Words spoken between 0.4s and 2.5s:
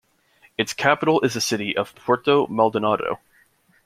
Its capital is the city of Puerto